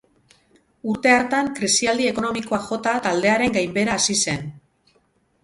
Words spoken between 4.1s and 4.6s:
zen.